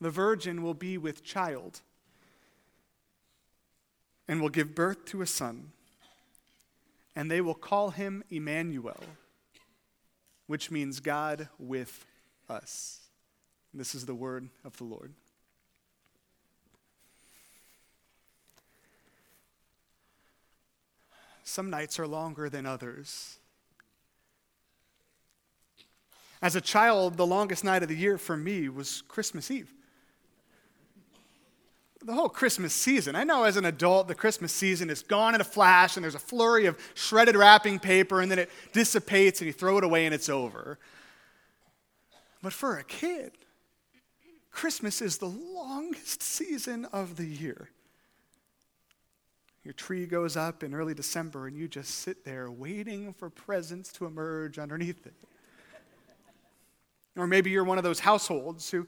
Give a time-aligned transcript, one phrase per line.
[0.00, 1.80] the virgin will be with child
[4.26, 5.72] and will give birth to a son,
[7.14, 9.00] and they will call him Emmanuel,
[10.46, 12.06] which means God with
[12.48, 13.00] us.
[13.74, 15.12] This is the word of the Lord.
[21.42, 23.38] Some nights are longer than others.
[26.40, 29.72] As a child, the longest night of the year for me was Christmas Eve
[32.02, 33.14] the whole Christmas season.
[33.14, 36.14] I know as an adult, the Christmas season is gone in a flash and there's
[36.14, 40.06] a flurry of shredded wrapping paper and then it dissipates and you throw it away
[40.06, 40.78] and it's over.
[42.42, 43.32] But for a kid,
[44.50, 47.68] Christmas is the longest season of the year.
[49.62, 53.92] Your tree goes up in early December and you just sit there waiting for presents
[53.92, 55.14] to emerge underneath it.
[57.16, 58.86] Or maybe you're one of those households who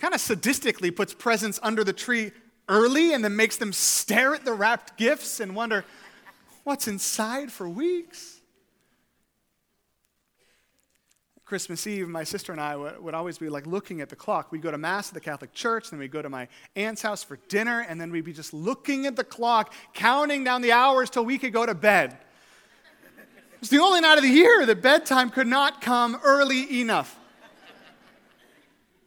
[0.00, 2.32] kind of sadistically puts presents under the tree
[2.68, 5.84] early and then makes them stare at the wrapped gifts and wonder
[6.64, 8.38] what's inside for weeks.
[11.44, 14.52] Christmas Eve, my sister and I would, would, always be like looking at the clock.
[14.52, 16.46] We'd go to Mass at the Catholic Church, then we'd go to my
[16.76, 20.62] aunt's house for dinner, and then we'd be just looking at the clock, counting down
[20.62, 22.16] the hours till we could go to bed.
[23.58, 27.18] It's the only night of the year that bedtime could not come early enough.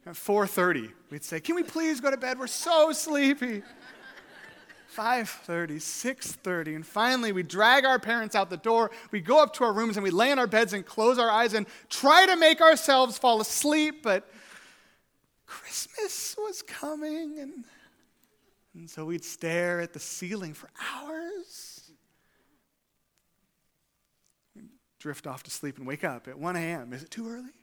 [0.05, 2.37] At 4:30, we'd say, "Can we please go to bed?
[2.37, 3.63] We're so sleepy."
[4.87, 8.91] 5:30, 6:30, and finally we drag our parents out the door.
[9.11, 11.31] We go up to our rooms and we lay in our beds and close our
[11.31, 14.29] eyes and try to make ourselves fall asleep, but
[15.45, 17.65] Christmas was coming and
[18.75, 21.91] and so we'd stare at the ceiling for hours.
[24.55, 26.91] We'd drift off to sleep and wake up at 1 a.m.
[26.91, 27.62] Is it too early?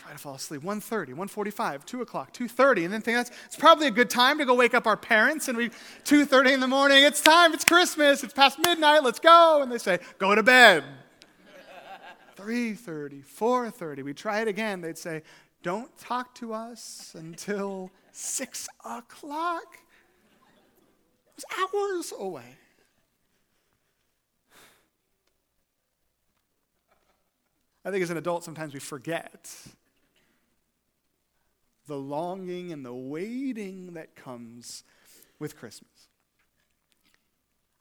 [0.00, 0.62] Try to fall asleep.
[0.62, 4.44] 1.30 1.45 2 o'clock 2.30 and then think that's it's probably a good time to
[4.44, 5.68] go wake up our parents and we
[6.04, 9.78] 2.30 in the morning it's time it's christmas it's past midnight let's go and they
[9.78, 10.82] say go to bed.
[12.36, 15.22] 3.30 4.30 we try it again they'd say
[15.62, 19.78] don't talk to us until 6 o'clock.
[21.26, 22.56] It was hours away.
[27.84, 29.54] I think as an adult, sometimes we forget
[31.90, 34.84] the longing and the waiting that comes
[35.40, 35.90] with Christmas.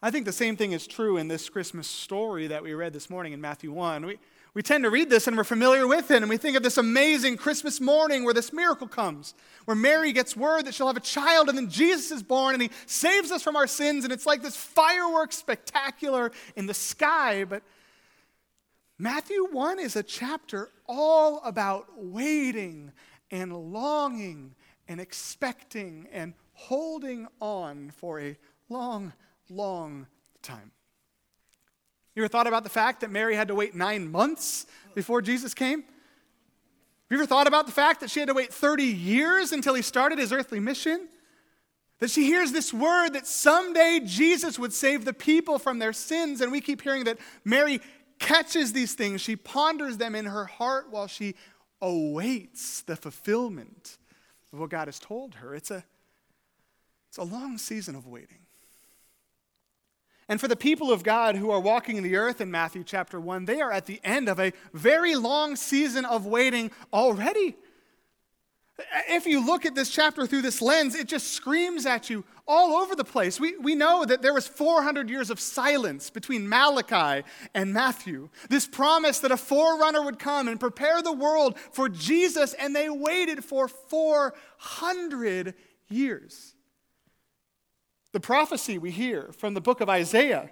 [0.02, 3.08] I think the same thing is true in this Christmas story that we read this
[3.08, 4.06] morning in Matthew 1.
[4.06, 4.18] We,
[4.56, 6.78] we tend to read this and we're familiar with it, and we think of this
[6.78, 11.02] amazing Christmas morning where this miracle comes, where Mary gets word that she'll have a
[11.02, 14.26] child, and then Jesus is born, and he saves us from our sins, and it's
[14.26, 17.44] like this fireworks spectacular in the sky.
[17.44, 17.62] But
[18.98, 22.92] Matthew 1 is a chapter all about waiting
[23.32, 24.56] and longing
[24.88, 28.38] and expecting and holding on for a
[28.70, 29.14] long,
[29.50, 30.08] long
[30.42, 30.72] time.
[32.16, 35.54] You ever thought about the fact that Mary had to wait nine months before Jesus
[35.54, 35.80] came?
[35.82, 35.86] Have
[37.10, 39.82] you ever thought about the fact that she had to wait 30 years until he
[39.82, 41.08] started his earthly mission?
[42.00, 46.42] That she hears this word that someday Jesus would save the people from their sins,
[46.42, 47.82] and we keep hearing that Mary
[48.20, 51.36] catches these things, she ponders them in her heart while she
[51.82, 53.98] awaits the fulfillment
[54.52, 55.56] of what God has told her.
[55.56, 55.84] It's a,
[57.10, 58.40] it's a long season of waiting.
[60.28, 63.20] And for the people of God who are walking in the earth in Matthew chapter
[63.20, 67.58] 1, they are at the end of a very long season of waiting already.
[69.10, 72.82] If you look at this chapter through this lens, it just screams at you all
[72.82, 73.40] over the place.
[73.40, 78.30] We, we know that there was 400 years of silence between Malachi and Matthew.
[78.50, 82.90] This promise that a forerunner would come and prepare the world for Jesus, and they
[82.90, 85.54] waited for 400
[85.90, 86.56] years.
[88.12, 90.52] The prophecy we hear from the book of Isaiah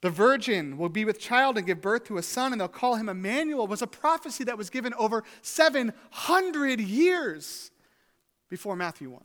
[0.00, 2.94] the virgin will be with child and give birth to a son, and they'll call
[2.94, 7.70] him Emmanuel, was a prophecy that was given over 700 years
[8.48, 9.20] before Matthew 1.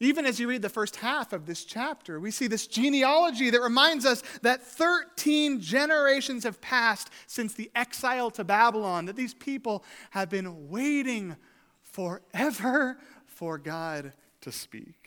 [0.00, 3.60] Even as you read the first half of this chapter, we see this genealogy that
[3.60, 9.84] reminds us that 13 generations have passed since the exile to Babylon, that these people
[10.10, 11.36] have been waiting
[11.82, 15.03] forever for God to speak.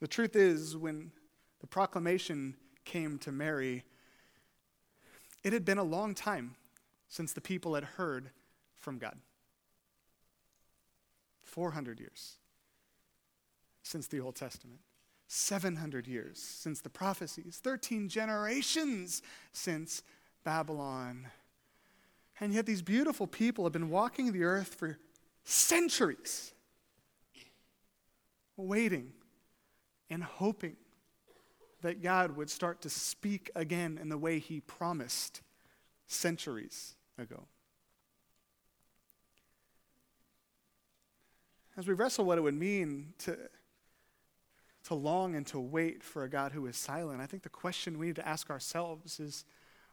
[0.00, 1.10] The truth is, when
[1.60, 2.54] the proclamation
[2.84, 3.84] came to Mary,
[5.42, 6.56] it had been a long time
[7.08, 8.30] since the people had heard
[8.74, 9.16] from God.
[11.44, 12.36] 400 years
[13.82, 14.80] since the Old Testament,
[15.28, 19.22] 700 years since the prophecies, 13 generations
[19.52, 20.02] since
[20.44, 21.28] Babylon.
[22.38, 24.98] And yet, these beautiful people have been walking the earth for
[25.44, 26.52] centuries,
[28.56, 29.12] waiting
[30.10, 30.76] and hoping
[31.82, 35.42] that God would start to speak again in the way he promised
[36.06, 37.44] centuries ago.
[41.76, 43.36] As we wrestle what it would mean to,
[44.84, 47.98] to long and to wait for a God who is silent, I think the question
[47.98, 49.44] we need to ask ourselves is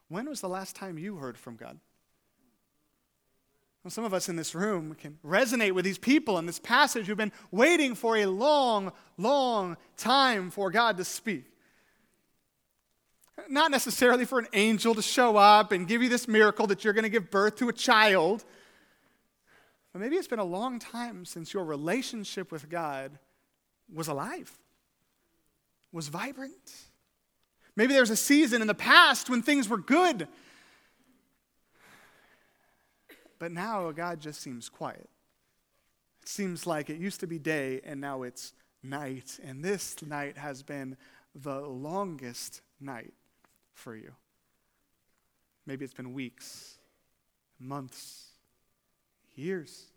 [0.07, 1.79] when was the last time you heard from God?
[3.83, 7.05] Well, some of us in this room can resonate with these people in this passage
[7.05, 11.43] who've been waiting for a long, long time for God to speak.
[13.49, 16.93] Not necessarily for an angel to show up and give you this miracle that you're
[16.93, 18.45] going to give birth to a child.
[19.91, 23.19] But maybe it's been a long time since your relationship with God
[23.93, 24.57] was alive,
[25.91, 26.73] was vibrant.
[27.75, 30.29] Maybe there was a season in the past when things were good
[33.43, 35.09] but now God just seems quiet.
[36.21, 39.37] It seems like it used to be day and now it's night.
[39.43, 40.95] And this night has been
[41.35, 43.13] the longest night
[43.73, 44.13] for you.
[45.65, 46.77] Maybe it's been weeks,
[47.59, 48.27] months,
[49.35, 49.87] years,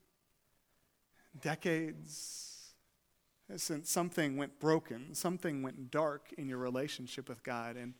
[1.40, 2.72] decades
[3.54, 7.76] since something went broken, something went dark in your relationship with God.
[7.76, 7.94] And,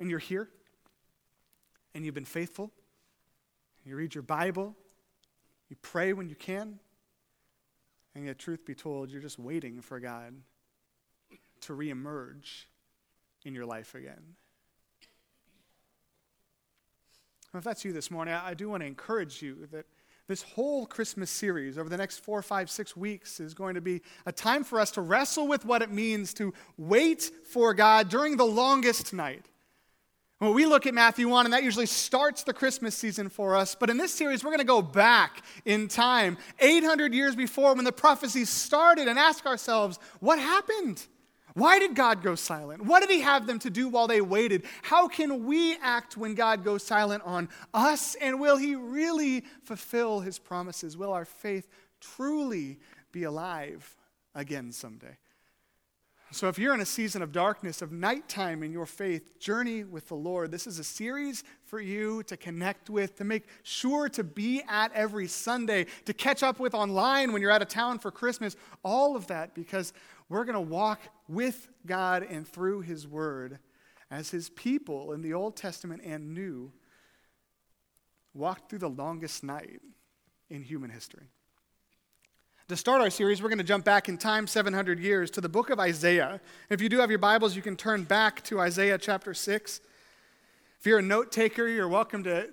[0.00, 0.48] and you're here,
[1.94, 2.72] and you've been faithful,
[3.84, 4.76] you read your Bible,
[5.68, 6.78] you pray when you can,
[8.14, 10.34] and yet, truth be told, you're just waiting for God
[11.62, 12.66] to reemerge
[13.44, 14.36] in your life again.
[17.54, 19.86] If that's you this morning, I do want to encourage you that
[20.26, 24.00] this whole Christmas series over the next four, five, six weeks is going to be
[24.24, 28.36] a time for us to wrestle with what it means to wait for God during
[28.36, 29.46] the longest night.
[30.42, 33.76] Well, we look at Matthew 1, and that usually starts the Christmas season for us.
[33.76, 37.84] But in this series, we're going to go back in time, 800 years before when
[37.84, 41.06] the prophecies started, and ask ourselves, what happened?
[41.54, 42.84] Why did God go silent?
[42.84, 44.64] What did He have them to do while they waited?
[44.82, 48.16] How can we act when God goes silent on us?
[48.16, 50.96] And will He really fulfill His promises?
[50.96, 51.68] Will our faith
[52.00, 52.80] truly
[53.12, 53.94] be alive
[54.34, 55.18] again someday?
[56.32, 60.08] So, if you're in a season of darkness, of nighttime in your faith, journey with
[60.08, 64.24] the Lord, this is a series for you to connect with, to make sure to
[64.24, 68.10] be at every Sunday, to catch up with online when you're out of town for
[68.10, 69.92] Christmas, all of that, because
[70.30, 73.58] we're going to walk with God and through His Word
[74.10, 76.72] as His people in the Old Testament and New
[78.32, 79.82] walked through the longest night
[80.48, 81.26] in human history.
[82.68, 85.48] To start our series, we're going to jump back in time 700 years to the
[85.48, 86.40] book of Isaiah.
[86.70, 89.80] If you do have your Bibles, you can turn back to Isaiah chapter 6.
[90.78, 92.50] If you're a note taker, you're welcome to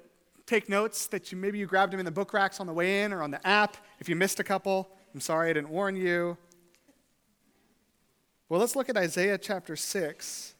[0.47, 3.03] take notes that you maybe you grabbed them in the book racks on the way
[3.03, 3.77] in or on the app.
[3.99, 6.37] If you missed a couple, I'm sorry I didn't warn you.
[8.49, 10.55] Well, let's look at Isaiah chapter 6.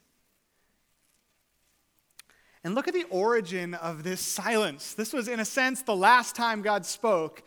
[2.64, 4.94] And look at the origin of this silence.
[4.94, 7.42] This was, in a sense, the last time God spoke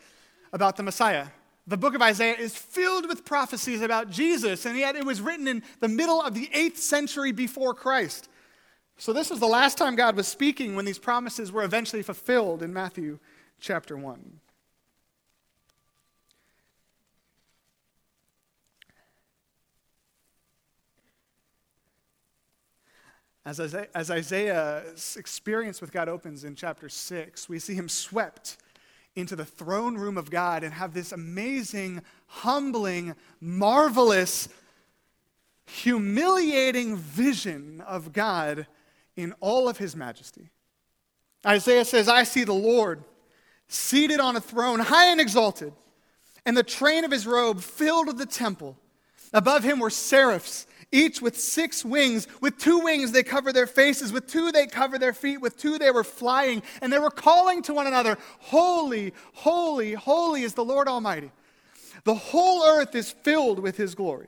[0.51, 1.27] about the Messiah.
[1.65, 5.47] The book of Isaiah is filled with prophecies about Jesus, and yet it was written
[5.47, 8.27] in the middle of the 8th century before Christ.
[8.97, 12.61] So, this is the last time God was speaking when these promises were eventually fulfilled
[12.61, 13.19] in Matthew
[13.59, 14.39] chapter 1.
[23.45, 28.57] As as Isaiah's experience with God opens in chapter 6, we see him swept
[29.15, 34.49] into the throne room of God and have this amazing, humbling, marvelous,
[35.65, 38.67] humiliating vision of God
[39.15, 40.49] in all of his majesty.
[41.45, 43.03] Isaiah says, I see the Lord
[43.67, 45.73] seated on a throne, high and exalted,
[46.45, 48.77] and the train of his robe filled the temple.
[49.31, 52.27] Above him were seraphs, each with six wings.
[52.39, 55.77] With two wings they covered their faces, with two they covered their feet, with two
[55.77, 60.63] they were flying, and they were calling to one another, Holy, holy, holy is the
[60.63, 61.31] Lord Almighty.
[62.05, 64.27] The whole earth is filled with his glory.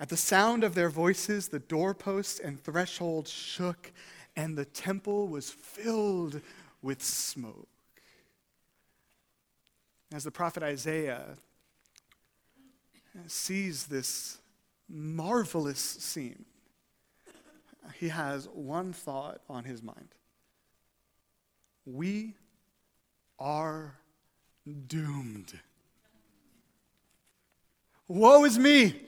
[0.00, 3.92] At the sound of their voices, the doorposts and thresholds shook,
[4.34, 6.40] and the temple was filled
[6.82, 7.68] with smoke.
[10.12, 11.36] As the prophet Isaiah
[13.26, 14.38] sees this
[14.88, 16.44] marvelous scene,
[17.98, 20.08] he has one thought on his mind
[21.86, 22.34] We
[23.38, 23.98] are
[24.86, 25.52] doomed.
[28.08, 29.00] Woe is me,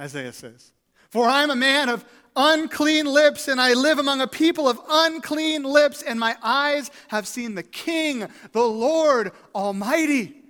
[0.00, 0.72] Isaiah says.
[1.10, 2.04] For I am a man of
[2.36, 7.26] unclean lips, and I live among a people of unclean lips, and my eyes have
[7.26, 10.43] seen the King, the Lord Almighty.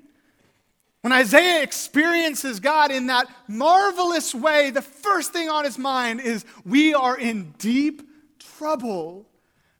[1.04, 6.46] When Isaiah experiences God in that marvelous way, the first thing on his mind is
[6.64, 8.08] we are in deep
[8.38, 9.26] trouble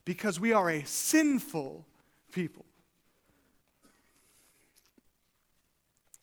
[0.04, 1.86] because we are a sinful
[2.30, 2.66] people.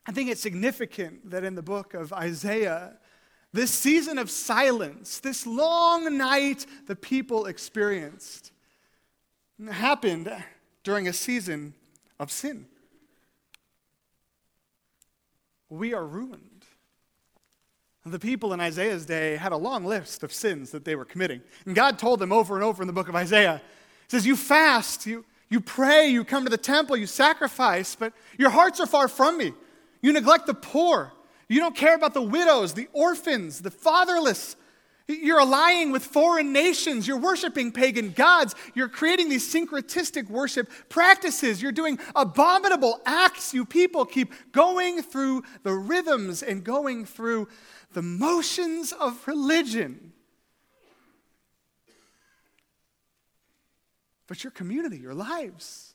[0.06, 2.94] I think it's significant that in the book of Isaiah,
[3.52, 8.52] this season of silence, this long night the people experienced,
[9.68, 10.32] happened
[10.84, 11.74] during a season
[12.20, 12.68] of sin.
[15.72, 16.66] We are ruined.
[18.06, 21.42] The people in Isaiah's day had a long list of sins that they were committing.
[21.66, 23.62] And God told them over and over in the book of Isaiah,
[24.04, 28.12] He says, You fast, you, you pray, you come to the temple, you sacrifice, but
[28.38, 29.54] your hearts are far from me.
[30.02, 31.14] You neglect the poor.
[31.48, 34.58] You don't care about the widows, the orphans, the fatherless.
[35.12, 37.08] You're allying with foreign nations.
[37.08, 38.56] You're worshiping pagan gods.
[38.74, 41.62] You're creating these syncretistic worship practices.
[41.62, 43.54] You're doing abominable acts.
[43.54, 47.48] You people keep going through the rhythms and going through
[47.94, 50.14] the motions of religion.
[54.28, 55.94] But your community, your lives,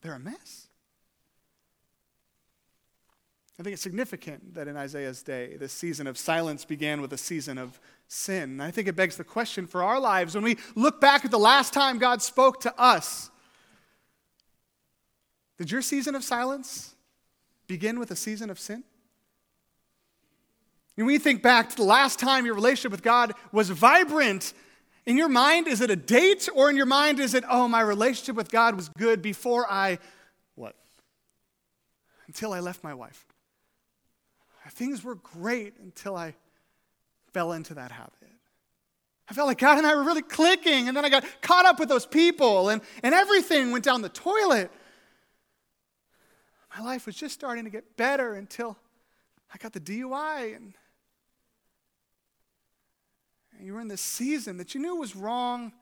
[0.00, 0.68] they're a mess.
[3.58, 7.18] I think it's significant that in Isaiah's day, this season of silence began with a
[7.18, 7.78] season of
[8.08, 8.60] sin.
[8.60, 11.38] I think it begs the question for our lives when we look back at the
[11.38, 13.30] last time God spoke to us.
[15.58, 16.94] Did your season of silence
[17.66, 18.84] begin with a season of sin?
[20.94, 24.54] When we think back to the last time your relationship with God was vibrant,
[25.04, 27.80] in your mind, is it a date or in your mind is it, oh, my
[27.80, 29.98] relationship with God was good before I,
[30.54, 30.76] what?
[32.26, 33.26] Until I left my wife.
[34.70, 36.34] Things were great until I
[37.32, 38.14] fell into that habit.
[39.28, 41.78] I felt like God and I were really clicking, and then I got caught up
[41.78, 44.70] with those people, and, and everything went down the toilet.
[46.76, 48.76] My life was just starting to get better until
[49.52, 50.74] I got the DUI, and,
[53.56, 55.72] and you were in this season that you knew was wrong.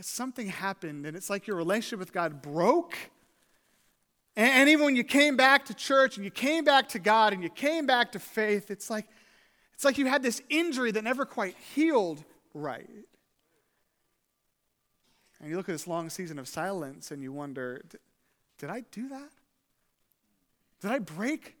[0.00, 2.96] something happened, and it's like your relationship with God broke
[4.36, 7.32] and, and even when you came back to church and you came back to God
[7.32, 9.06] and you came back to faith, it's like,
[9.74, 12.24] it's like you had this injury that never quite healed
[12.54, 12.88] right.
[15.40, 17.82] And you look at this long season of silence and you wonder,
[18.58, 19.30] did I do that?
[20.80, 21.56] Did I break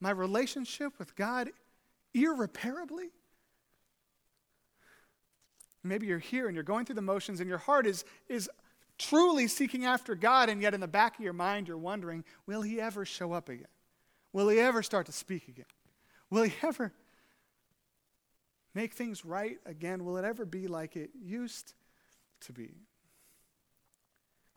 [0.00, 1.50] my relationship with God
[2.12, 3.10] irreparably?
[5.82, 8.50] Maybe you're here and you're going through the motions and your heart is, is
[9.00, 12.62] truly seeking after God, and yet in the back of your mind, you're wondering, will
[12.62, 13.66] he ever show up again?
[14.32, 15.64] Will he ever start to speak again?
[16.28, 16.92] Will he ever
[18.74, 20.04] make things right again?
[20.04, 21.74] Will it ever be like it used
[22.42, 22.70] to be?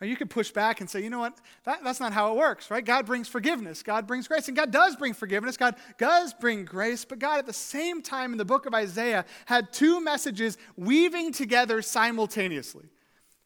[0.01, 1.39] Or you could push back and say, you know what?
[1.63, 2.83] That, that's not how it works, right?
[2.83, 3.81] God brings forgiveness.
[3.81, 4.49] God brings grace.
[4.49, 5.55] And God does bring forgiveness.
[5.55, 7.05] God does bring grace.
[7.05, 11.31] But God, at the same time, in the book of Isaiah, had two messages weaving
[11.31, 12.89] together simultaneously.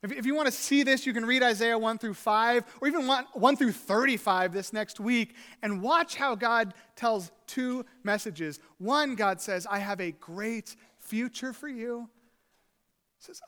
[0.03, 2.87] If, if you want to see this, you can read Isaiah 1 through 5, or
[2.87, 8.59] even 1, 1 through 35 this next week, and watch how God tells two messages.
[8.77, 12.09] One, God says, I have a great future for you.
[13.19, 13.41] He says,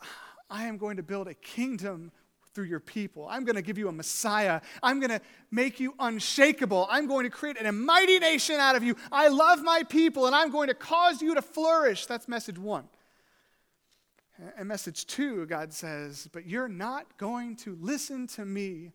[0.49, 2.11] I am going to build a kingdom
[2.55, 3.27] through your people.
[3.29, 4.61] I'm going to give you a Messiah.
[4.81, 6.87] I'm going to make you unshakable.
[6.89, 8.95] I'm going to create a mighty nation out of you.
[9.11, 12.07] I love my people, and I'm going to cause you to flourish.
[12.07, 12.89] That's message one.
[14.57, 18.93] And message two, God says, But you're not going to listen to me.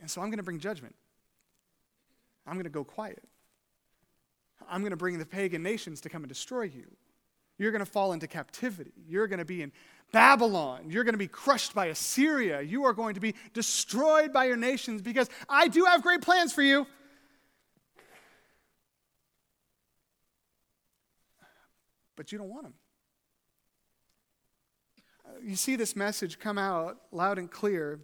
[0.00, 0.94] And so I'm going to bring judgment.
[2.46, 3.22] I'm going to go quiet.
[4.68, 6.96] I'm going to bring the pagan nations to come and destroy you.
[7.58, 8.92] You're going to fall into captivity.
[9.06, 9.70] You're going to be in
[10.10, 10.90] Babylon.
[10.90, 12.60] You're going to be crushed by Assyria.
[12.60, 16.52] You are going to be destroyed by your nations because I do have great plans
[16.52, 16.86] for you.
[22.16, 22.74] But you don't want them.
[25.42, 28.00] You see this message come out loud and clear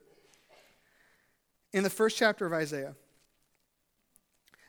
[1.73, 2.95] in the first chapter of Isaiah.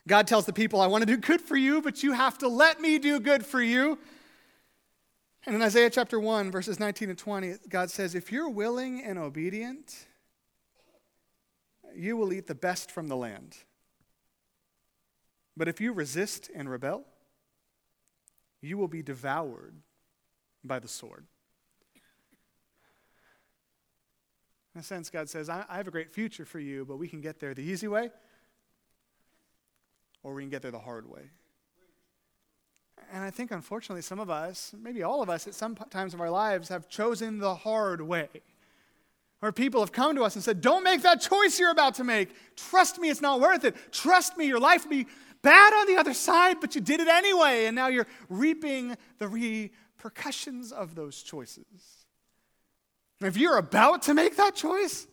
[0.06, 2.48] God tells the people, I want to do good for you, but you have to
[2.48, 3.98] let me do good for you.
[5.46, 9.18] And in Isaiah chapter 1, verses 19 and 20, God says, If you're willing and
[9.18, 10.06] obedient,
[11.94, 13.56] you will eat the best from the land.
[15.56, 17.04] But if you resist and rebel,
[18.60, 19.74] you will be devoured
[20.62, 21.26] by the sword.
[24.74, 27.20] In a sense, God says, I, have a great future for you, but we can
[27.20, 28.10] get there the easy way,
[30.22, 31.22] or we can get there the hard way.
[33.12, 36.20] And I think, unfortunately, some of us, maybe all of us at some times of
[36.20, 38.28] our lives, have chosen the hard way.
[39.42, 42.04] Or people have come to us and said, Don't make that choice you're about to
[42.04, 42.28] make.
[42.56, 43.74] Trust me, it's not worth it.
[43.90, 45.06] Trust me, your life will be
[45.42, 49.26] bad on the other side, but you did it anyway, and now you're reaping the
[49.26, 51.99] repercussions of those choices.
[53.20, 55.06] If you're about to make that choice,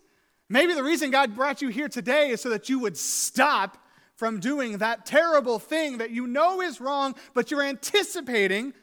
[0.50, 3.78] maybe the reason God brought you here today is so that you would stop
[4.16, 8.74] from doing that terrible thing that you know is wrong, but you're anticipating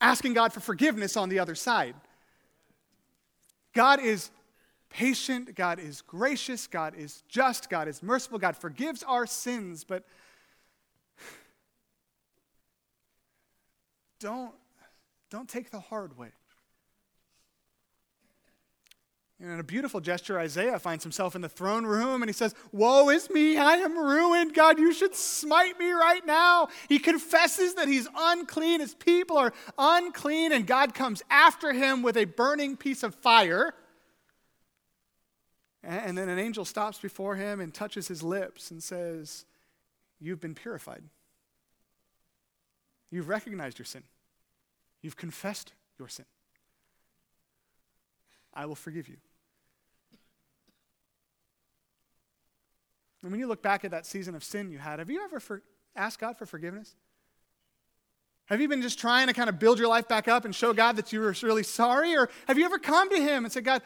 [0.00, 1.94] asking God for forgiveness on the other side.
[3.74, 4.30] God is
[4.88, 10.04] patient, God is gracious, God is just, God is merciful, God forgives our sins, but
[14.20, 14.54] don't,
[15.30, 16.30] don't take the hard way.
[19.40, 22.56] And in a beautiful gesture, Isaiah finds himself in the throne room and he says,
[22.72, 24.52] Woe is me, I am ruined.
[24.52, 26.68] God, you should smite me right now.
[26.88, 32.16] He confesses that he's unclean, his people are unclean, and God comes after him with
[32.16, 33.74] a burning piece of fire.
[35.84, 39.44] And then an angel stops before him and touches his lips and says,
[40.20, 41.04] You've been purified.
[43.12, 44.02] You've recognized your sin.
[45.00, 46.26] You've confessed your sin.
[48.58, 49.16] I will forgive you.
[53.22, 55.38] And when you look back at that season of sin you had, have you ever
[55.38, 55.62] for,
[55.94, 56.96] asked God for forgiveness?
[58.46, 60.72] Have you been just trying to kind of build your life back up and show
[60.72, 62.16] God that you were really sorry?
[62.16, 63.80] Or have you ever come to Him and said, God,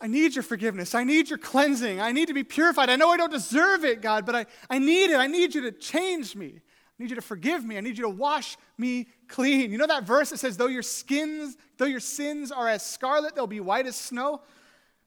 [0.00, 0.94] I need your forgiveness.
[0.94, 2.00] I need your cleansing.
[2.00, 2.90] I need to be purified.
[2.90, 5.16] I know I don't deserve it, God, but I, I need it.
[5.16, 6.60] I need you to change me.
[6.98, 7.76] I need you to forgive me.
[7.76, 9.70] I need you to wash me clean.
[9.70, 13.34] You know that verse that says, though your skins, though your sins are as scarlet,
[13.34, 14.40] they'll be white as snow?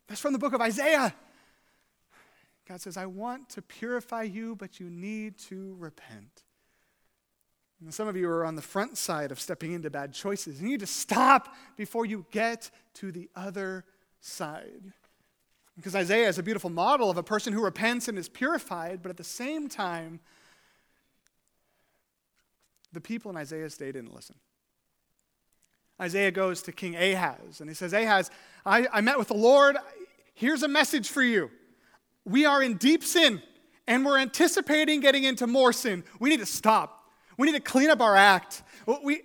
[0.07, 1.13] That's from the book of Isaiah.
[2.67, 6.43] God says, I want to purify you, but you need to repent.
[7.81, 10.61] And some of you are on the front side of stepping into bad choices.
[10.61, 13.85] You need to stop before you get to the other
[14.19, 14.93] side.
[15.75, 19.09] Because Isaiah is a beautiful model of a person who repents and is purified, but
[19.09, 20.19] at the same time,
[22.93, 24.35] the people in Isaiah's day didn't listen.
[26.01, 28.31] Isaiah goes to King Ahaz and he says, Ahaz,
[28.65, 29.77] I, I met with the Lord.
[30.33, 31.51] Here's a message for you
[32.25, 33.41] we are in deep sin
[33.87, 36.03] and we're anticipating getting into more sin.
[36.19, 37.11] We need to stop.
[37.37, 38.63] We need to clean up our act.
[38.85, 39.21] We,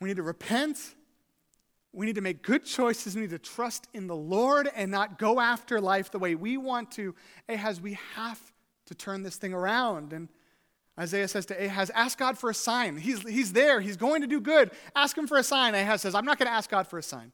[0.00, 0.78] we need to repent.
[1.92, 3.14] We need to make good choices.
[3.14, 6.56] We need to trust in the Lord and not go after life the way we
[6.56, 7.14] want to.
[7.48, 8.40] Ahaz, we have
[8.86, 10.12] to turn this thing around.
[10.12, 10.28] And
[10.98, 12.96] Isaiah says to Ahaz, Ask God for a sign.
[12.96, 13.80] He's, he's there.
[13.80, 14.70] He's going to do good.
[14.96, 15.74] Ask him for a sign.
[15.74, 17.32] Ahaz says, I'm not going to ask God for a sign.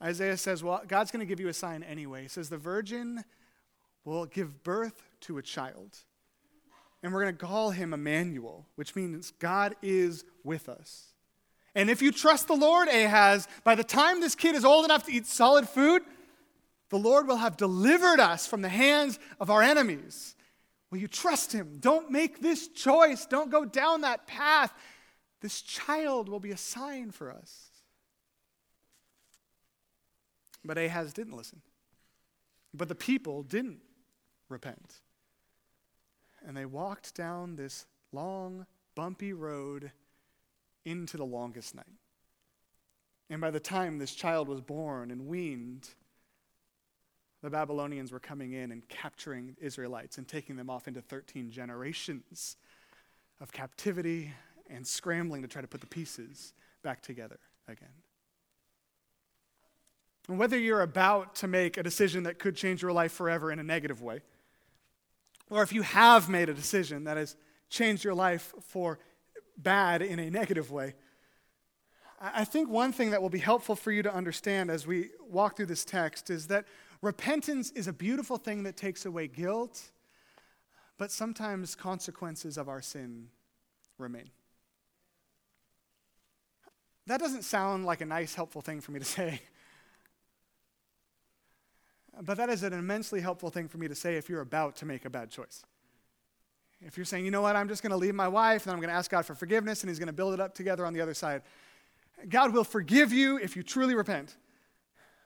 [0.00, 2.22] Isaiah says, Well, God's going to give you a sign anyway.
[2.22, 3.24] He says, The virgin
[4.04, 5.96] will give birth to a child.
[7.02, 11.06] And we're going to call him Emmanuel, which means God is with us.
[11.74, 15.06] And if you trust the Lord, Ahaz, by the time this kid is old enough
[15.06, 16.02] to eat solid food,
[16.90, 20.36] the Lord will have delivered us from the hands of our enemies.
[20.92, 21.78] Will you trust him?
[21.80, 23.24] Don't make this choice.
[23.24, 24.74] Don't go down that path.
[25.40, 27.70] This child will be a sign for us.
[30.62, 31.62] But Ahaz didn't listen.
[32.74, 33.80] But the people didn't
[34.50, 35.00] repent.
[36.46, 39.92] And they walked down this long, bumpy road
[40.84, 41.86] into the longest night.
[43.30, 45.88] And by the time this child was born and weaned,
[47.42, 52.56] the Babylonians were coming in and capturing Israelites and taking them off into 13 generations
[53.40, 54.32] of captivity
[54.70, 57.88] and scrambling to try to put the pieces back together again.
[60.28, 63.58] And whether you're about to make a decision that could change your life forever in
[63.58, 64.20] a negative way,
[65.50, 67.36] or if you have made a decision that has
[67.68, 69.00] changed your life for
[69.58, 70.94] bad in a negative way,
[72.20, 75.56] I think one thing that will be helpful for you to understand as we walk
[75.56, 76.66] through this text is that
[77.02, 79.90] repentance is a beautiful thing that takes away guilt,
[80.96, 83.28] but sometimes consequences of our sin
[83.98, 84.30] remain.
[87.06, 89.40] That doesn't sound like a nice, helpful thing for me to say.
[92.20, 94.86] But that is an immensely helpful thing for me to say if you're about to
[94.86, 95.64] make a bad choice.
[96.84, 98.78] If you're saying, you know what, I'm just going to leave my wife and I'm
[98.78, 100.92] going to ask God for forgiveness and He's going to build it up together on
[100.92, 101.42] the other side.
[102.28, 104.36] God will forgive you if you truly repent.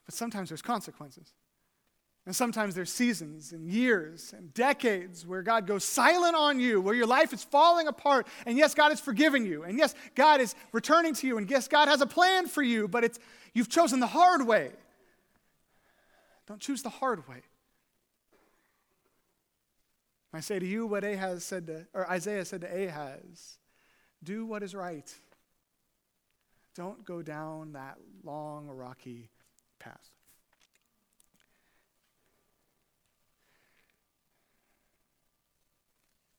[0.05, 1.33] But sometimes there's consequences.
[2.27, 6.95] And sometimes there's seasons and years and decades where God goes silent on you, where
[6.95, 8.27] your life is falling apart.
[8.45, 9.63] And yes, God has forgiven you.
[9.63, 11.39] And yes, God is returning to you.
[11.39, 13.21] And yes, God has a plan for you, but it's,
[13.55, 14.73] you've chosen the hard way.
[16.49, 17.43] Don't choose the hard way.
[20.33, 23.59] I say to you what Ahaz said to, or Isaiah said to Ahaz
[24.23, 25.15] do what is right.
[26.75, 29.31] Don't go down that long, rocky
[29.79, 30.16] path.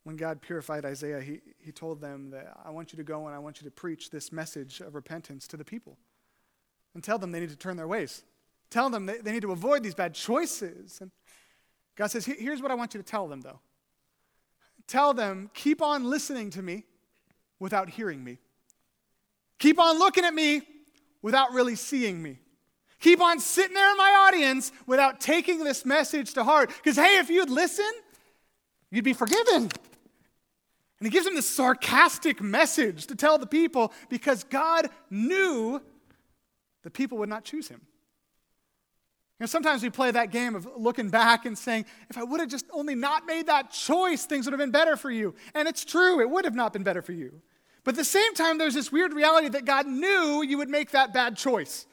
[0.08, 3.36] When God purified Isaiah, he, he told them that I want you to go and
[3.36, 5.98] I want you to preach this message of repentance to the people
[6.94, 8.24] and tell them they need to turn their ways.
[8.70, 11.00] Tell them they, they need to avoid these bad choices.
[11.02, 11.12] And
[11.98, 13.60] God says, Here's what I want you to tell them, though.
[14.88, 16.86] Tell them, keep on listening to me
[17.60, 18.38] without hearing me.
[19.60, 20.62] Keep on looking at me
[21.22, 22.40] without really seeing me.
[23.02, 26.70] Keep on sitting there in my audience without taking this message to heart.
[26.70, 27.92] Because, hey, if you'd listen,
[28.90, 29.70] you'd be forgiven.
[31.00, 35.82] And he gives him this sarcastic message to tell the people because God knew
[36.84, 37.82] the people would not choose him.
[39.40, 42.40] You know, sometimes we play that game of looking back and saying, if I would
[42.40, 45.36] have just only not made that choice, things would have been better for you.
[45.54, 47.42] And it's true, it would have not been better for you.
[47.84, 50.92] But at the same time, there's this weird reality that God knew you would make
[50.92, 51.86] that bad choice.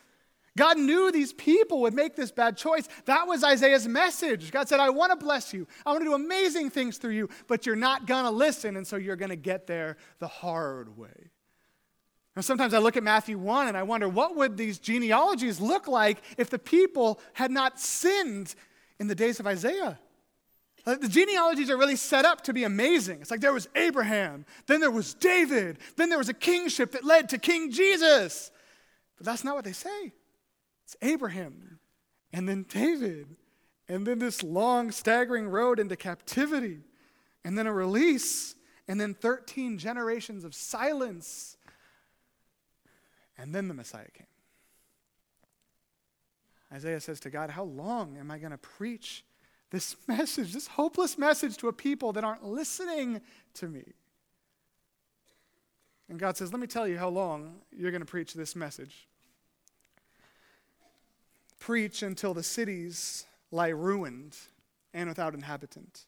[0.57, 2.89] God knew these people would make this bad choice.
[3.07, 4.53] That was Isaiah's message.
[4.53, 5.67] God said, I want to bless you.
[5.85, 8.87] I want to do amazing things through you, but you're not going to listen, and
[8.87, 11.31] so you're going to get there the hard way.
[12.37, 15.87] Now, sometimes I look at Matthew 1 and I wonder what would these genealogies look
[15.87, 18.55] like if the people had not sinned
[18.99, 19.99] in the days of Isaiah?
[20.85, 23.21] The genealogies are really set up to be amazing.
[23.23, 27.05] It's like there was Abraham, then there was David, then there was a kingship that
[27.05, 28.51] led to King Jesus.
[29.17, 30.13] But that's not what they say.
[30.85, 31.79] It's Abraham,
[32.33, 33.37] and then David,
[33.89, 36.81] and then this long, staggering road into captivity,
[37.45, 38.55] and then a release,
[38.89, 41.57] and then 13 generations of silence
[43.37, 44.27] and then the Messiah came.
[46.73, 49.25] Isaiah says to God, How long am I going to preach
[49.71, 53.21] this message, this hopeless message to a people that aren't listening
[53.55, 53.85] to me?
[56.09, 59.09] And God says, Let me tell you how long you're going to preach this message.
[61.59, 64.37] Preach until the cities lie ruined
[64.93, 66.07] and without inhabitant.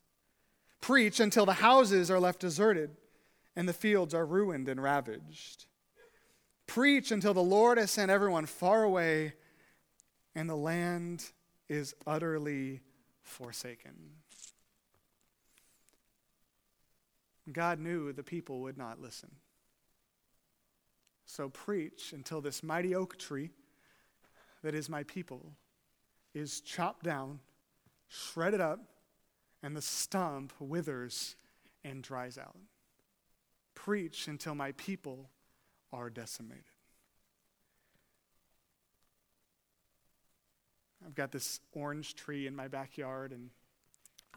[0.80, 2.96] Preach until the houses are left deserted
[3.54, 5.66] and the fields are ruined and ravaged.
[6.66, 9.34] Preach until the Lord has sent everyone far away
[10.34, 11.24] and the land
[11.68, 12.80] is utterly
[13.22, 13.94] forsaken.
[17.52, 19.30] God knew the people would not listen.
[21.24, 23.50] So preach until this mighty oak tree
[24.66, 25.52] that is my people
[26.34, 27.38] is chopped down,
[28.08, 28.80] shredded up,
[29.62, 31.36] and the stump withers
[31.84, 32.56] and dries out.
[33.76, 35.30] Preach until my people
[35.92, 36.64] are decimated.
[41.06, 43.50] I've got this orange tree in my backyard, and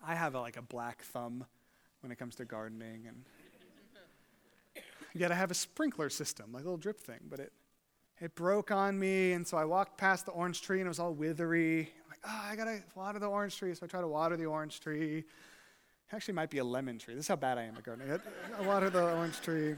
[0.06, 1.44] I have a, like a black thumb
[2.02, 3.26] when it comes to gardening, and
[5.16, 7.52] yet I have a sprinkler system, like a little drip thing, but it
[8.20, 11.00] it broke on me, and so I walked past the orange tree, and it was
[11.00, 11.82] all withery.
[12.04, 14.46] I'm like, oh, I gotta water the orange tree, so I try to water the
[14.46, 15.20] orange tree.
[15.20, 17.14] It actually might be a lemon tree.
[17.14, 18.20] This is how bad I am at gardening.
[18.58, 19.76] I water the orange tree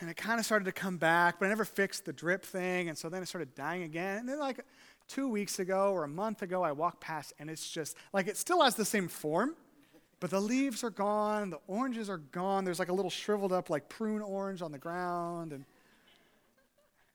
[0.00, 2.88] and it kind of started to come back, but I never fixed the drip thing,
[2.88, 4.18] and so then it started dying again.
[4.18, 4.60] And then, like
[5.08, 8.36] two weeks ago or a month ago, I walked past, and it's just like it
[8.36, 9.54] still has the same form,
[10.20, 12.64] but the leaves are gone, the oranges are gone.
[12.64, 15.64] There's like a little shriveled up, like prune orange on the ground, and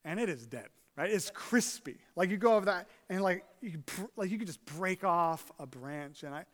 [0.09, 0.67] and it is dead.
[0.97, 1.11] Right?
[1.11, 1.97] It's crispy.
[2.15, 3.81] Like you go over that, and like you
[4.17, 6.45] like you could just break off a branch, and I.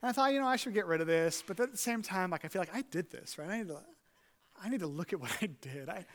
[0.00, 2.02] And I thought, you know, I should get rid of this, but at the same
[2.02, 3.50] time, like I feel like I did this, right?
[3.50, 3.80] I need to,
[4.62, 5.88] I need to look at what I did.
[5.88, 6.06] I,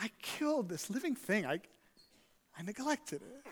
[0.00, 1.44] I killed this living thing.
[1.44, 1.60] I,
[2.58, 3.46] I neglected it.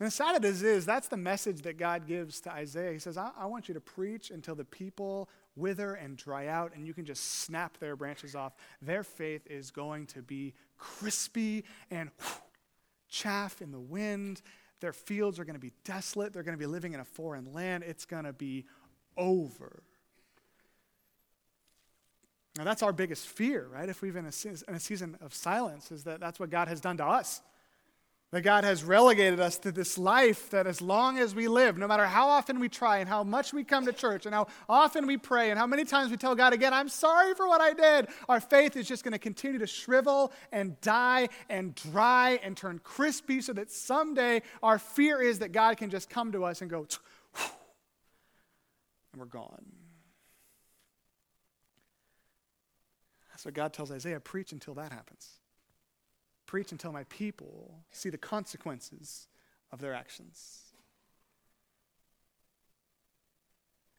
[0.00, 2.90] And as sad as is, that's the message that God gives to Isaiah.
[2.90, 6.72] He says, I, I want you to preach until the people wither and dry out,
[6.74, 8.54] and you can just snap their branches off.
[8.80, 12.42] Their faith is going to be crispy and whew,
[13.10, 14.40] chaff in the wind.
[14.80, 16.32] Their fields are going to be desolate.
[16.32, 17.84] They're going to be living in a foreign land.
[17.86, 18.64] It's going to be
[19.18, 19.82] over.
[22.56, 23.88] Now, that's our biggest fear, right?
[23.88, 26.96] If we've been in a season of silence, is that that's what God has done
[26.96, 27.42] to us.
[28.32, 31.88] That God has relegated us to this life that as long as we live, no
[31.88, 35.08] matter how often we try and how much we come to church and how often
[35.08, 37.72] we pray and how many times we tell God again, I'm sorry for what I
[37.72, 42.56] did, our faith is just going to continue to shrivel and die and dry and
[42.56, 46.60] turn crispy so that someday our fear is that God can just come to us
[46.60, 46.86] and go,
[49.12, 49.64] and we're gone.
[53.30, 55.39] That's what God tells Isaiah preach until that happens
[56.50, 59.28] preach until my people see the consequences
[59.70, 60.64] of their actions.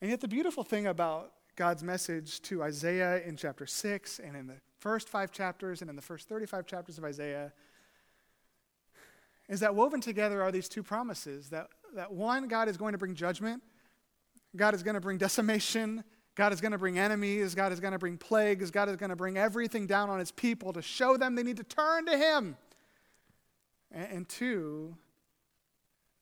[0.02, 4.48] And yet, the beautiful thing about God's message to Isaiah in chapter 6 and in
[4.48, 7.54] the first five chapters and in the first 35 chapters of Isaiah
[9.48, 12.98] is that woven together are these two promises that, that one, God is going to
[12.98, 13.64] bring judgment,
[14.58, 16.04] God is going to bring decimation,
[16.36, 17.56] God is going to bring enemies.
[17.56, 18.72] God is going to bring plagues.
[18.72, 21.58] God is going to bring everything down on his people to show them they need
[21.58, 22.56] to turn to him.
[23.92, 24.96] And, and two,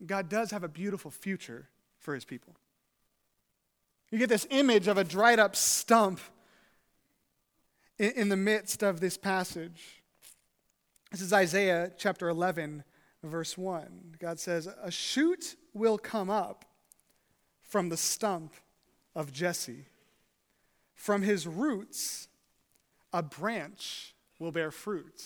[0.06, 1.70] God does have a beautiful future
[2.00, 2.56] for his people.
[4.12, 6.20] You get this image of a dried up stump
[8.00, 10.02] in, in the midst of this passage.
[11.12, 12.84] This is Isaiah chapter 11,
[13.24, 14.16] verse 1.
[14.20, 16.66] God says, A shoot will come up
[17.62, 18.54] from the stump
[19.16, 19.86] of Jesse
[21.00, 22.28] from his roots,
[23.14, 25.24] a branch will bear fruit.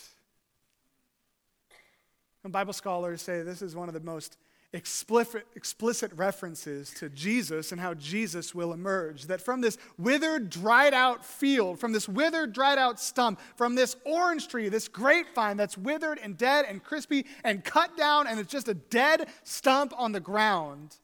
[2.43, 4.37] And Bible scholars say this is one of the most
[4.71, 9.23] explicit, explicit references to Jesus and how Jesus will emerge.
[9.23, 13.95] That from this withered, dried out field, from this withered, dried out stump, from this
[14.05, 18.51] orange tree, this grapevine that's withered and dead and crispy and cut down, and it's
[18.51, 20.97] just a dead stump on the ground,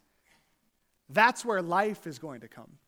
[1.09, 2.78] that's where life is going to come.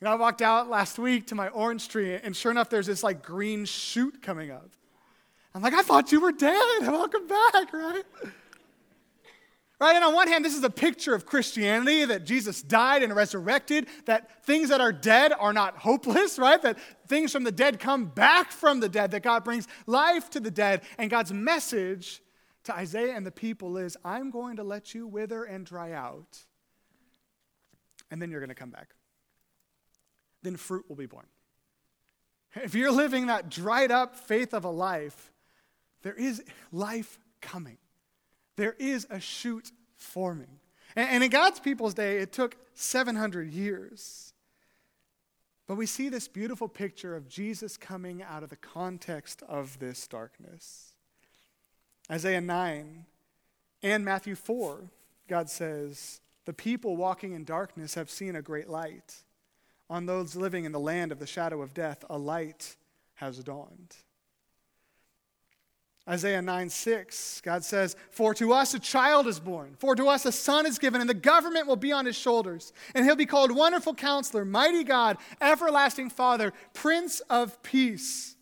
[0.00, 2.86] You know, I walked out last week to my orange tree, and sure enough, there's
[2.86, 4.68] this like green shoot coming up.
[5.54, 6.60] I'm like, I thought you were dead.
[6.82, 8.02] Welcome back, right?
[9.80, 9.96] Right?
[9.96, 13.86] And on one hand, this is a picture of Christianity that Jesus died and resurrected,
[14.04, 16.60] that things that are dead are not hopeless, right?
[16.60, 16.78] That
[17.08, 20.50] things from the dead come back from the dead, that God brings life to the
[20.50, 20.82] dead.
[20.98, 22.20] And God's message
[22.64, 26.38] to Isaiah and the people is I'm going to let you wither and dry out,
[28.10, 28.90] and then you're going to come back
[30.46, 31.26] then fruit will be born.
[32.54, 35.32] If you're living that dried up faith of a life,
[36.02, 37.78] there is life coming.
[38.56, 40.60] There is a shoot forming.
[40.94, 44.32] And, in God's people's day, it took 700 years.
[45.66, 50.06] But we see this beautiful picture of Jesus coming out of the context of this
[50.06, 50.94] darkness.
[52.10, 53.04] Isaiah 9
[53.82, 54.84] and Matthew 4,
[55.28, 59.24] God says, The people walking in darkness have seen a great light.
[59.88, 62.76] On those living in the land of the shadow of death, a light
[63.14, 63.94] has dawned.
[66.08, 70.24] Isaiah 9 6, God says, For to us a child is born, for to us
[70.24, 72.72] a son is given, and the government will be on his shoulders.
[72.94, 78.36] And he'll be called Wonderful Counselor, Mighty God, Everlasting Father, Prince of Peace.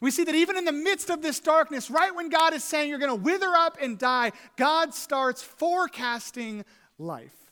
[0.00, 2.90] We see that even in the midst of this darkness, right when God is saying
[2.90, 6.64] you're going to wither up and die, God starts forecasting
[6.98, 7.45] life.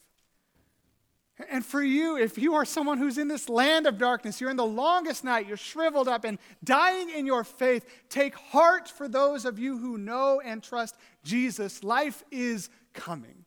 [1.50, 4.56] And for you, if you are someone who's in this land of darkness, you're in
[4.56, 9.44] the longest night, you're shriveled up and dying in your faith, take heart for those
[9.44, 11.82] of you who know and trust Jesus.
[11.82, 13.44] Life is coming.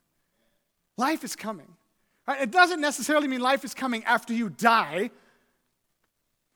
[0.97, 1.76] Life is coming.
[2.28, 2.41] Right?
[2.41, 5.10] It doesn't necessarily mean life is coming after you die.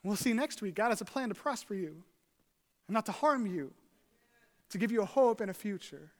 [0.04, 0.76] We'll see next week.
[0.76, 2.04] God has a plan to prosper you
[2.88, 3.72] and not to harm you,
[4.72, 6.12] to give you a hope and a future.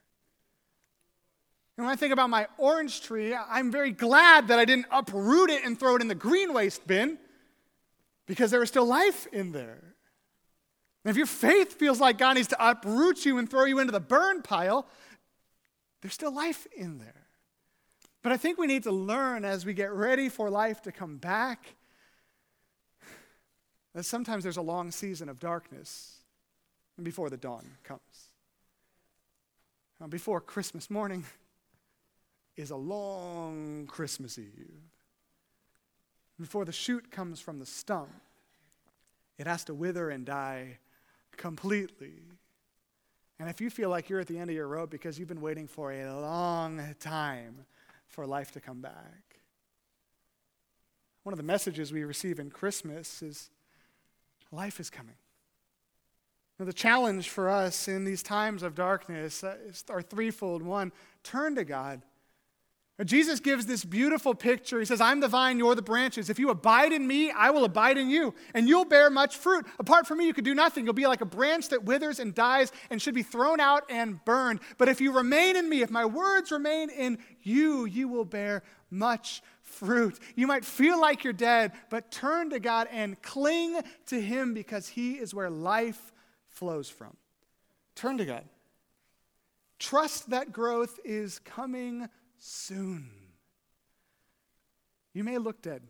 [1.78, 5.50] And when I think about my orange tree, I'm very glad that I didn't uproot
[5.50, 7.18] it and throw it in the green waste bin
[8.28, 9.96] because there was still life in there.
[11.04, 13.92] And if your faith feels like God needs to uproot you and throw you into
[13.92, 14.88] the burn pile,
[16.02, 17.28] there's still life in there.
[18.22, 21.18] But I think we need to learn as we get ready for life to come
[21.18, 21.76] back
[23.94, 26.20] that sometimes there's a long season of darkness
[27.02, 28.02] before the dawn comes.
[30.10, 31.26] Before Christmas morning,
[32.62, 34.82] is a long Christmas Eve.
[36.40, 38.10] Before the shoot comes from the stump,
[39.38, 40.78] it has to wither and die
[41.38, 42.22] completely.
[43.40, 45.42] And if you feel like you're at the end of your rope because you've been
[45.42, 47.66] waiting for a long time
[48.08, 49.40] for life to come back,
[51.24, 53.50] one of the messages we receive in Christmas is
[54.52, 55.16] life is coming.
[56.60, 60.62] Now, the challenge for us in these times of darkness uh, is our threefold.
[60.62, 60.92] One,
[61.24, 62.04] turn to God.
[63.04, 64.80] Jesus gives this beautiful picture.
[64.80, 66.30] He says, I'm the vine, you're the branches.
[66.30, 69.66] If you abide in me, I will abide in you, and you'll bear much fruit.
[69.80, 70.86] Apart from me, you could do nothing.
[70.86, 74.24] You'll be like a branch that withers and dies and should be thrown out and
[74.26, 74.60] burned.
[74.78, 78.62] But if you remain in me, if my words remain in you, you will bear
[78.90, 80.20] much fruit.
[80.36, 84.90] You might feel like you're dead, but turn to God and cling to Him because
[84.90, 86.12] He is where life
[86.50, 87.16] flows from.
[87.96, 88.44] Turn to God.
[89.80, 92.08] Trust that growth is coming
[92.42, 93.10] soon.
[95.14, 95.84] You may look dead,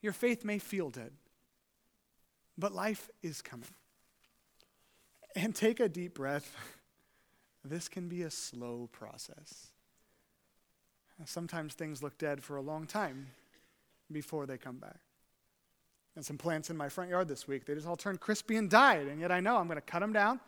[0.00, 1.12] your faith may feel dead,
[2.56, 3.68] but life is coming.
[5.36, 6.56] And take a deep breath.
[7.62, 9.66] This can be a slow process.
[11.26, 13.26] Sometimes things look dead for a long time
[14.10, 14.96] before they come back.
[16.16, 18.70] And some plants in my front yard this week, they just all turned crispy and
[18.70, 19.08] died.
[19.08, 20.40] And yet I know I'm going to cut them down,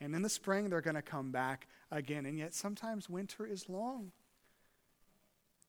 [0.00, 2.24] and in the spring they're going to come back again.
[2.24, 4.12] And yet sometimes winter is long.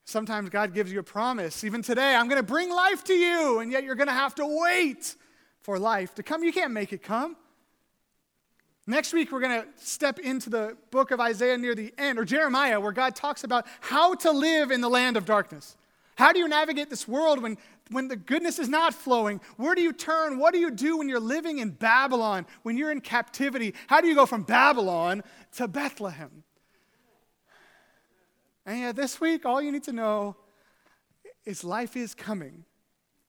[0.06, 1.64] Sometimes God gives you a promise.
[1.64, 4.36] Even today, I'm going to bring life to you, and yet you're going to have
[4.36, 5.16] to wait
[5.62, 6.44] for life to come.
[6.44, 7.36] You can't make it come.
[8.88, 12.26] Next week, we're going to step into the book of Isaiah near the end, or
[12.26, 15.78] Jeremiah, where God talks about how to live in the land of darkness.
[16.16, 17.58] How do you navigate this world when,
[17.90, 19.40] when the goodness is not flowing?
[19.58, 20.40] Where do you turn?
[20.40, 23.76] What do you do when you're living in Babylon, when you're in captivity?
[23.88, 26.44] How do you go from Babylon to Bethlehem?
[28.65, 30.36] And yeah, this week, all you need to know
[31.45, 32.63] is life is coming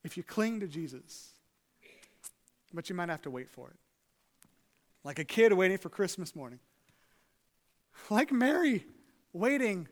[0.05, 1.31] if you cling to Jesus.
[2.75, 3.77] But you might have to wait for it.
[5.05, 6.61] Like a kid waiting for Christmas morning.
[8.11, 8.85] Like Mary
[9.33, 9.89] waiting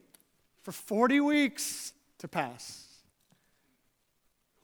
[0.63, 2.90] for 40 weeks to pass.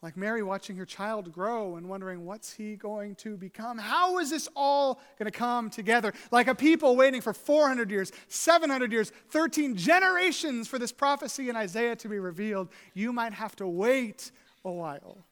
[0.02, 3.78] Like Mary watching her child grow and wondering, what's he going to become?
[3.78, 6.12] How is this all going to come together?
[6.30, 11.56] Like a people waiting for 400 years, 700 years, 13 generations for this prophecy in
[11.56, 12.68] Isaiah to be revealed.
[12.94, 14.30] You might have to wait
[14.64, 15.24] a while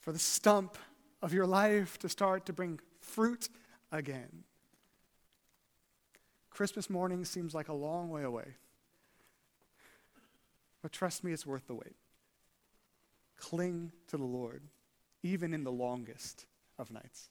[0.00, 0.78] for the stump
[1.20, 3.48] of your life to start to bring fruit
[3.92, 4.44] again.
[6.50, 8.54] Christmas morning seems like a long way away.
[10.80, 11.96] But trust me, it's worth the wait.
[13.36, 14.62] Cling to the Lord,
[15.22, 16.46] even in the longest
[16.78, 17.30] of nights.